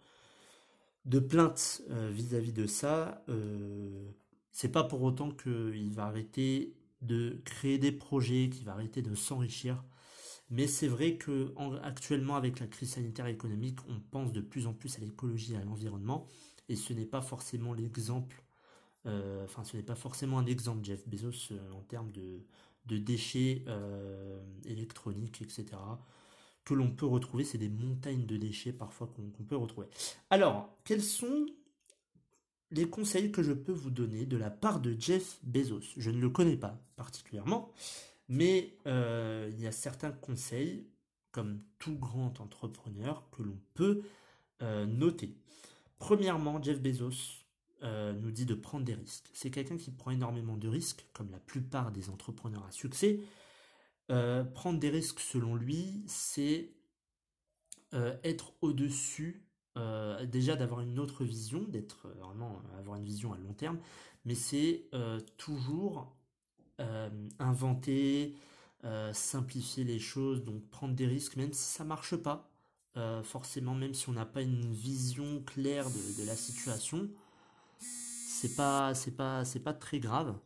de 1.04 1.18
plaintes 1.18 1.82
euh, 1.90 2.10
vis-à-vis 2.12 2.52
de 2.52 2.66
ça. 2.66 3.24
Euh, 3.28 4.10
c'est 4.52 4.70
pas 4.70 4.84
pour 4.84 5.02
autant 5.02 5.30
qu'il 5.30 5.92
va 5.92 6.04
arrêter 6.04 6.74
de 7.02 7.40
créer 7.44 7.78
des 7.78 7.92
projets, 7.92 8.50
qu'il 8.50 8.64
va 8.64 8.72
arrêter 8.72 9.02
de 9.02 9.14
s'enrichir. 9.14 9.82
Mais 10.50 10.66
c'est 10.66 10.88
vrai 10.88 11.16
que 11.16 11.52
actuellement, 11.82 12.36
avec 12.36 12.60
la 12.60 12.66
crise 12.66 12.92
sanitaire 12.92 13.26
et 13.26 13.32
économique, 13.32 13.78
on 13.88 14.00
pense 14.00 14.32
de 14.32 14.40
plus 14.40 14.66
en 14.66 14.72
plus 14.72 14.96
à 14.96 15.00
l'écologie 15.00 15.54
et 15.54 15.56
à 15.56 15.64
l'environnement. 15.64 16.26
Et 16.68 16.76
ce 16.76 16.92
n'est 16.92 17.06
pas 17.06 17.20
forcément 17.20 17.74
l'exemple 17.74 18.42
euh, 19.06 19.44
enfin, 19.44 19.64
ce 19.64 19.76
n'est 19.76 19.82
pas 19.82 19.94
forcément 19.94 20.38
un 20.38 20.46
exemple, 20.46 20.84
Jeff 20.84 21.06
Bezos, 21.08 21.52
euh, 21.52 21.72
en 21.72 21.80
termes 21.82 22.10
de, 22.12 22.98
déchets 22.98 23.64
euh, 23.68 24.40
électroniques, 24.64 25.42
etc. 25.42 25.66
Que 26.64 26.74
l'on 26.74 26.90
peut 26.90 27.06
retrouver, 27.06 27.44
c'est 27.44 27.58
des 27.58 27.68
montagnes 27.68 28.26
de 28.26 28.36
déchets 28.36 28.72
parfois 28.72 29.06
qu'on 29.06 29.44
peut 29.44 29.56
retrouver. 29.56 29.88
Alors, 30.30 30.76
quels 30.84 31.02
sont 31.02 31.46
les 32.70 32.88
conseils 32.88 33.32
que 33.32 33.42
je 33.42 33.52
peux 33.52 33.72
vous 33.72 33.90
donner 33.90 34.26
de 34.26 34.36
la 34.36 34.50
part 34.50 34.80
de 34.80 34.94
Jeff 34.98 35.38
Bezos? 35.42 35.94
Je 35.96 36.10
ne 36.10 36.20
le 36.20 36.30
connais 36.30 36.56
pas 36.56 36.78
particulièrement, 36.96 37.72
mais 38.28 38.74
il 38.86 39.60
y 39.60 39.66
a 39.66 39.72
certains 39.72 40.12
conseils, 40.12 40.86
comme 41.32 41.62
tout 41.78 41.96
grand 41.98 42.40
entrepreneur, 42.40 43.28
que 43.30 43.42
l'on 43.42 43.58
peut 43.74 44.02
noter. 44.60 45.34
Premièrement, 45.98 46.62
Jeff 46.62 46.80
Bezos 46.80 47.44
euh, 47.84 48.12
nous 48.12 48.32
dit 48.32 48.44
de 48.44 48.54
prendre 48.54 48.84
des 48.84 48.94
risques. 48.94 49.30
C'est 49.32 49.50
quelqu'un 49.50 49.76
qui 49.76 49.92
prend 49.92 50.10
énormément 50.10 50.56
de 50.56 50.66
risques, 50.66 51.06
comme 51.12 51.30
la 51.30 51.38
plupart 51.38 51.92
des 51.92 52.10
entrepreneurs 52.10 52.64
à 52.66 52.72
succès. 52.72 53.20
Euh, 54.10 54.42
prendre 54.42 54.80
des 54.80 54.90
risques, 54.90 55.20
selon 55.20 55.54
lui, 55.54 56.02
c'est 56.08 56.72
euh, 57.94 58.16
être 58.24 58.52
au-dessus, 58.62 59.44
déjà 60.26 60.56
d'avoir 60.56 60.80
une 60.80 60.98
autre 60.98 61.22
vision, 61.22 61.62
d'être 61.62 62.08
vraiment 62.18 62.60
une 62.96 63.04
vision 63.04 63.32
à 63.32 63.38
long 63.38 63.52
terme, 63.52 63.78
mais 64.24 64.34
c'est 64.34 64.90
toujours 65.36 66.17
inventer, 67.38 68.34
simplifier 69.12 69.84
les 69.84 69.98
choses, 69.98 70.44
donc 70.44 70.68
prendre 70.70 70.94
des 70.94 71.06
risques, 71.06 71.36
même 71.36 71.52
si 71.52 71.64
ça 71.64 71.84
marche 71.84 72.16
pas. 72.16 72.50
forcément, 73.24 73.74
même 73.74 73.94
si 73.94 74.08
on 74.08 74.12
n'a 74.12 74.26
pas 74.26 74.42
une 74.42 74.72
vision 74.72 75.42
claire 75.44 75.86
de 75.90 76.24
la 76.24 76.36
situation, 76.36 77.08
c'est 77.78 78.54
pas, 78.54 78.94
c'est 78.94 79.16
pas, 79.16 79.44
c'est 79.44 79.60
pas 79.60 79.74
très 79.74 79.98
grave. 79.98 80.38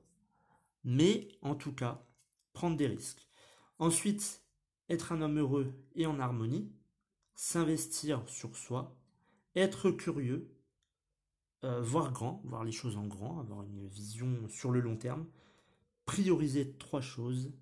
Mais 0.84 1.28
en 1.42 1.54
tout 1.54 1.72
cas, 1.72 2.04
prendre 2.52 2.76
des 2.76 2.86
risques. 2.86 3.28
Ensuite, 3.78 4.42
être 4.88 5.12
un 5.12 5.20
homme 5.20 5.38
heureux 5.38 5.74
et 5.94 6.06
en 6.06 6.18
harmonie, 6.18 6.72
s'investir 7.34 8.22
sur 8.28 8.56
soi, 8.56 8.96
être 9.54 9.90
curieux, 9.90 10.50
euh, 11.64 11.82
voir 11.82 12.12
grand, 12.12 12.40
voir 12.44 12.64
les 12.64 12.72
choses 12.72 12.96
en 12.96 13.06
grand, 13.06 13.40
avoir 13.40 13.62
une 13.62 13.86
vision 13.86 14.48
sur 14.48 14.70
le 14.70 14.80
long 14.80 14.96
terme, 14.96 15.26
prioriser 16.12 16.72
trois 16.78 17.00
choses 17.00 17.52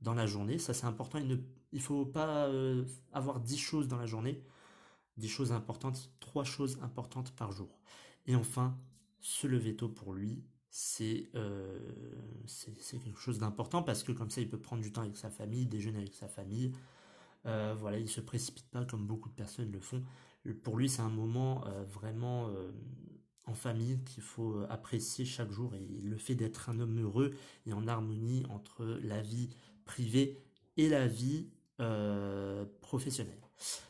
dans 0.00 0.14
la 0.14 0.26
journée. 0.26 0.58
Ça, 0.58 0.74
c'est 0.74 0.86
important. 0.86 1.18
Il 1.18 1.38
ne 1.72 1.78
faut 1.78 2.04
pas 2.04 2.46
euh, 2.46 2.84
avoir 3.12 3.40
dix 3.40 3.58
choses 3.58 3.86
dans 3.88 3.98
la 3.98 4.06
journée. 4.06 4.42
Dix 5.16 5.28
choses 5.28 5.52
importantes, 5.52 6.10
trois 6.20 6.44
choses 6.44 6.78
importantes 6.82 7.32
par 7.36 7.52
jour. 7.52 7.78
Et 8.26 8.34
enfin, 8.34 8.76
se 9.20 9.46
lever 9.46 9.76
tôt 9.76 9.88
pour 9.88 10.14
lui, 10.14 10.42
euh, 11.00 11.78
c'est 12.46 12.98
quelque 12.98 13.20
chose 13.20 13.38
d'important 13.38 13.82
parce 13.82 14.02
que 14.02 14.12
comme 14.12 14.30
ça, 14.30 14.40
il 14.40 14.48
peut 14.48 14.58
prendre 14.58 14.82
du 14.82 14.90
temps 14.90 15.02
avec 15.02 15.16
sa 15.16 15.30
famille, 15.30 15.66
déjeuner 15.66 15.98
avec 15.98 16.14
sa 16.14 16.28
famille. 16.28 16.72
Euh, 17.46 17.74
voilà, 17.78 17.98
il 17.98 18.08
se 18.08 18.20
précipite 18.20 18.68
pas 18.70 18.84
comme 18.84 19.06
beaucoup 19.06 19.28
de 19.28 19.34
personnes 19.34 19.70
le 19.70 19.80
font. 19.80 20.02
Pour 20.62 20.76
lui, 20.76 20.88
c'est 20.88 21.02
un 21.02 21.10
moment 21.10 21.64
euh, 21.66 21.84
vraiment 21.84 22.50
en 23.44 23.54
famille 23.54 23.98
qu'il 24.04 24.22
faut 24.22 24.62
apprécier 24.68 25.24
chaque 25.24 25.50
jour 25.50 25.74
et 25.74 26.00
le 26.02 26.16
fait 26.16 26.34
d'être 26.34 26.68
un 26.68 26.78
homme 26.80 27.00
heureux 27.00 27.34
et 27.66 27.72
en 27.72 27.86
harmonie 27.88 28.44
entre 28.48 28.84
la 29.02 29.20
vie 29.20 29.50
privée 29.84 30.38
et 30.76 30.88
la 30.88 31.06
vie 31.06 31.48
professionnelle. 32.80 33.42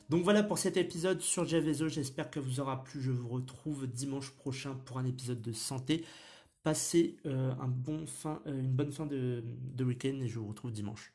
Donc 0.08 0.24
voilà 0.24 0.42
pour 0.42 0.58
cet 0.58 0.76
épisode 0.76 1.20
sur 1.20 1.46
Jeff 1.46 1.64
J'espère 1.88 2.30
que 2.30 2.40
vous 2.40 2.60
aura 2.60 2.82
plu. 2.82 3.00
Je 3.00 3.10
vous 3.10 3.28
retrouve 3.28 3.86
dimanche 3.86 4.30
prochain 4.30 4.74
pour 4.84 4.98
un 4.98 5.06
épisode 5.06 5.40
de 5.40 5.52
santé. 5.52 6.04
Passez 6.62 7.16
euh, 7.26 7.52
un 7.60 7.68
bon 7.68 8.06
fin, 8.06 8.40
euh, 8.46 8.60
une 8.60 8.72
bonne 8.72 8.92
fin 8.92 9.06
de, 9.06 9.42
de 9.74 9.84
week-end 9.84 10.20
et 10.20 10.28
je 10.28 10.38
vous 10.38 10.48
retrouve 10.48 10.70
dimanche. 10.70 11.12